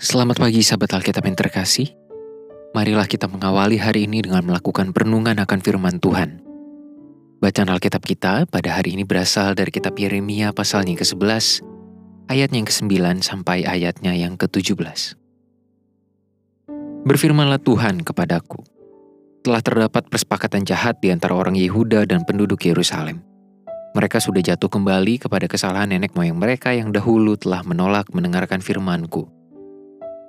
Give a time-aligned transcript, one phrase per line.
[0.00, 1.92] Selamat pagi sahabat Alkitab yang terkasih.
[2.72, 6.40] Marilah kita mengawali hari ini dengan melakukan perenungan akan firman Tuhan.
[7.36, 11.60] Bacaan Alkitab kita pada hari ini berasal dari kitab Yeremia pasalnya ke-11,
[12.32, 15.20] ayatnya yang ke-9 sampai ayatnya yang ke-17.
[17.04, 18.64] Berfirmanlah Tuhan kepadaku,
[19.44, 23.20] telah terdapat persepakatan jahat di antara orang Yehuda dan penduduk Yerusalem.
[23.92, 29.28] Mereka sudah jatuh kembali kepada kesalahan nenek moyang mereka yang dahulu telah menolak mendengarkan firmanku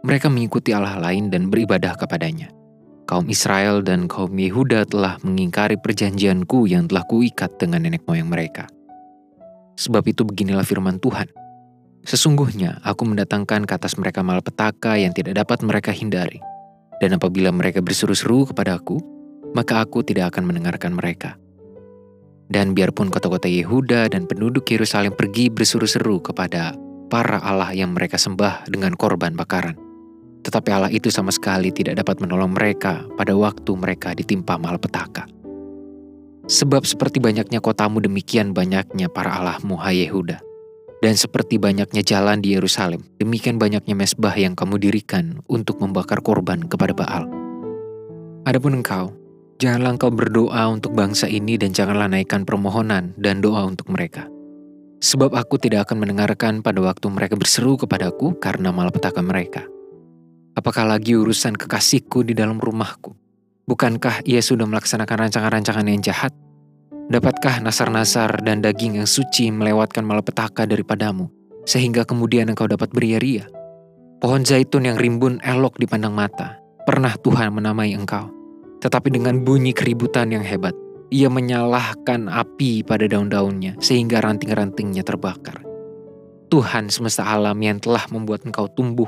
[0.02, 2.50] mereka mengikuti Allah lain dan beribadah kepadanya.
[3.06, 8.66] Kaum Israel dan kaum Yehuda telah mengingkari perjanjianku yang telah kuikat dengan nenek moyang mereka.
[9.78, 11.28] Sebab itu beginilah firman Tuhan.
[12.02, 16.42] Sesungguhnya aku mendatangkan ke atas mereka malapetaka yang tidak dapat mereka hindari.
[17.02, 19.02] Dan apabila mereka berseru-seru kepadaku,
[19.58, 21.38] maka aku tidak akan mendengarkan mereka.
[22.52, 26.76] Dan biarpun kota-kota Yehuda dan penduduk Yerusalem pergi berseru-seru kepada
[27.12, 29.76] para Allah yang mereka sembah dengan korban bakaran,
[30.42, 35.30] tetapi Allah itu sama sekali tidak dapat menolong mereka pada waktu mereka ditimpa malapetaka.
[36.50, 40.42] Sebab seperti banyaknya kotamu demikian banyaknya para Allahmu hai Yehuda.
[41.02, 46.62] Dan seperti banyaknya jalan di Yerusalem, demikian banyaknya mesbah yang kamu dirikan untuk membakar korban
[46.62, 47.26] kepada Baal.
[48.46, 49.10] Adapun engkau,
[49.58, 54.30] janganlah engkau berdoa untuk bangsa ini dan janganlah naikkan permohonan dan doa untuk mereka.
[55.02, 59.66] Sebab aku tidak akan mendengarkan pada waktu mereka berseru kepadaku karena malapetaka mereka.
[60.52, 63.16] Apakah lagi urusan kekasihku di dalam rumahku?
[63.72, 66.36] Bukankah ia sudah melaksanakan rancangan-rancangan yang jahat?
[67.08, 71.32] Dapatkah nasar-nasar dan daging yang suci melewatkan malapetaka daripadamu,
[71.64, 73.48] sehingga kemudian engkau dapat beria-ria?
[74.20, 78.28] Pohon zaitun yang rimbun elok dipandang mata, pernah Tuhan menamai engkau.
[78.84, 80.76] Tetapi dengan bunyi keributan yang hebat,
[81.16, 85.64] ia menyalahkan api pada daun-daunnya sehingga ranting-rantingnya terbakar.
[86.52, 89.08] Tuhan semesta alam yang telah membuat engkau tumbuh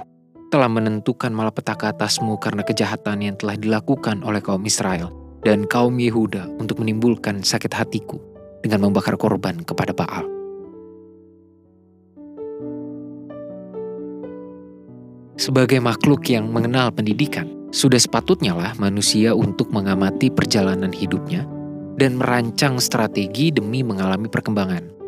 [0.54, 5.10] telah menentukan malapetaka atasmu karena kejahatan yang telah dilakukan oleh kaum Israel
[5.42, 8.22] dan kaum Yehuda untuk menimbulkan sakit hatiku
[8.62, 10.30] dengan membakar korban kepada Baal.
[15.42, 21.50] Sebagai makhluk yang mengenal pendidikan, sudah sepatutnya lah manusia untuk mengamati perjalanan hidupnya
[21.98, 25.03] dan merancang strategi demi mengalami perkembangan.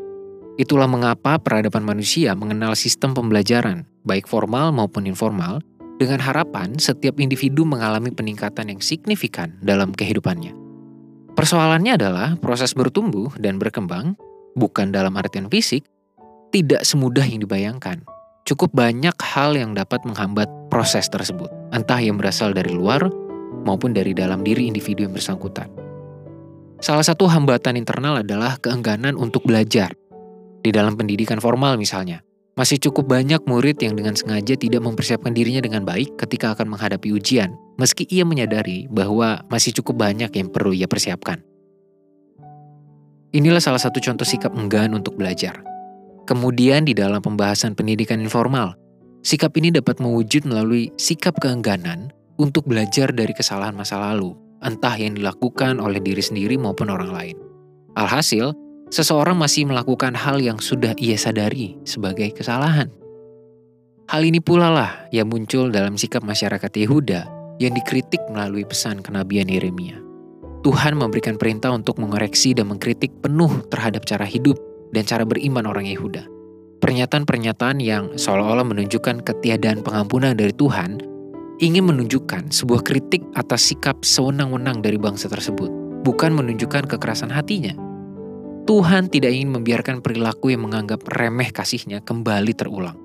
[0.55, 5.59] Itulah mengapa peradaban manusia mengenal sistem pembelajaran baik formal maupun informal,
[5.97, 10.53] dengan harapan setiap individu mengalami peningkatan yang signifikan dalam kehidupannya.
[11.35, 14.15] Persoalannya adalah proses bertumbuh dan berkembang,
[14.55, 15.83] bukan dalam artian fisik,
[16.55, 18.07] tidak semudah yang dibayangkan.
[18.45, 23.09] Cukup banyak hal yang dapat menghambat proses tersebut, entah yang berasal dari luar
[23.65, 25.67] maupun dari dalam diri individu yang bersangkutan.
[26.79, 29.95] Salah satu hambatan internal adalah keengganan untuk belajar.
[30.65, 32.25] Di dalam pendidikan formal misalnya,
[32.57, 37.13] masih cukup banyak murid yang dengan sengaja tidak mempersiapkan dirinya dengan baik ketika akan menghadapi
[37.13, 41.45] ujian, meski ia menyadari bahwa masih cukup banyak yang perlu ia persiapkan.
[43.29, 45.61] Inilah salah satu contoh sikap enggan untuk belajar.
[46.25, 48.73] Kemudian di dalam pembahasan pendidikan informal,
[49.21, 52.09] sikap ini dapat mewujud melalui sikap keengganan
[52.41, 54.33] untuk belajar dari kesalahan masa lalu,
[54.65, 57.37] entah yang dilakukan oleh diri sendiri maupun orang lain.
[57.93, 58.64] Alhasil,
[58.95, 62.87] seseorang masih melakukan hal yang sudah ia sadari sebagai kesalahan.
[64.07, 67.27] Hal ini pula lah yang muncul dalam sikap masyarakat Yehuda
[67.59, 69.99] yang dikritik melalui pesan kenabian Yeremia.
[70.63, 74.55] Tuhan memberikan perintah untuk mengoreksi dan mengkritik penuh terhadap cara hidup
[74.95, 76.23] dan cara beriman orang Yehuda.
[76.79, 81.03] Pernyataan-pernyataan yang seolah-olah menunjukkan ketiadaan pengampunan dari Tuhan
[81.59, 85.67] ingin menunjukkan sebuah kritik atas sikap sewenang-wenang dari bangsa tersebut,
[86.07, 87.84] bukan menunjukkan kekerasan hatinya.
[88.65, 92.97] Tuhan tidak ingin membiarkan perilaku yang menganggap remeh kasihnya kembali terulang.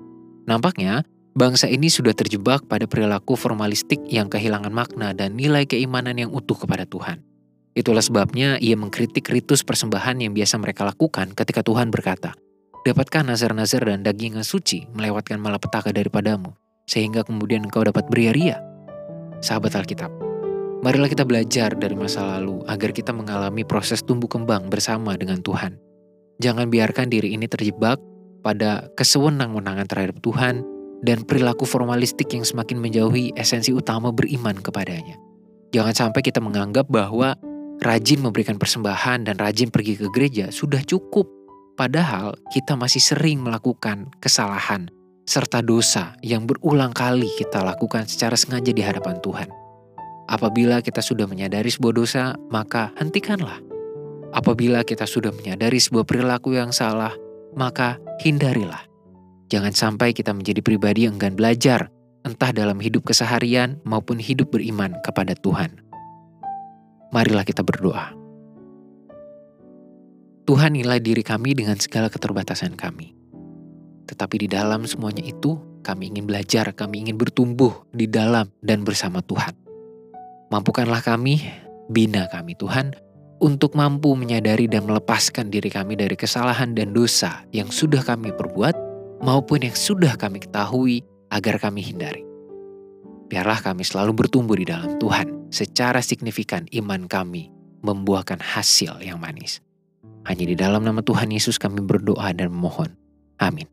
[0.49, 1.05] Nampaknya,
[1.37, 6.57] bangsa ini sudah terjebak pada perilaku formalistik yang kehilangan makna dan nilai keimanan yang utuh
[6.57, 7.21] kepada Tuhan.
[7.77, 12.33] Itulah sebabnya ia mengkritik ritus persembahan yang biasa mereka lakukan ketika Tuhan berkata,
[12.81, 16.57] Dapatkah nazar-nazar dan daging yang suci melewatkan malapetaka daripadamu,
[16.89, 18.57] sehingga kemudian engkau dapat beria-ria?
[19.45, 20.09] Sahabat Alkitab,
[20.81, 25.77] Marilah kita belajar dari masa lalu agar kita mengalami proses tumbuh kembang bersama dengan Tuhan.
[26.41, 28.01] Jangan biarkan diri ini terjebak
[28.41, 30.65] pada kesewenang-wenangan terhadap Tuhan
[31.05, 35.21] dan perilaku formalistik yang semakin menjauhi esensi utama beriman kepadanya.
[35.69, 37.37] Jangan sampai kita menganggap bahwa
[37.85, 41.29] rajin memberikan persembahan dan rajin pergi ke gereja sudah cukup.
[41.77, 44.89] Padahal kita masih sering melakukan kesalahan
[45.29, 49.61] serta dosa yang berulang kali kita lakukan secara sengaja di hadapan Tuhan.
[50.31, 53.59] Apabila kita sudah menyadari sebuah dosa, maka hentikanlah.
[54.31, 57.11] Apabila kita sudah menyadari sebuah perilaku yang salah,
[57.51, 58.87] maka hindarilah.
[59.51, 61.91] Jangan sampai kita menjadi pribadi yang enggan belajar
[62.23, 65.83] entah dalam hidup keseharian maupun hidup beriman kepada Tuhan.
[67.11, 68.15] Marilah kita berdoa.
[70.47, 73.11] Tuhan nilai diri kami dengan segala keterbatasan kami.
[74.07, 79.19] Tetapi di dalam semuanya itu, kami ingin belajar, kami ingin bertumbuh di dalam dan bersama
[79.19, 79.60] Tuhan.
[80.51, 81.39] Mampukanlah kami,
[81.87, 82.91] bina kami Tuhan,
[83.39, 88.75] untuk mampu menyadari dan melepaskan diri kami dari kesalahan dan dosa yang sudah kami perbuat
[89.23, 92.27] maupun yang sudah kami ketahui agar kami hindari.
[93.31, 97.47] Biarlah kami selalu bertumbuh di dalam Tuhan secara signifikan iman kami
[97.79, 99.63] membuahkan hasil yang manis.
[100.27, 102.91] Hanya di dalam nama Tuhan Yesus kami berdoa dan memohon.
[103.39, 103.65] Amin.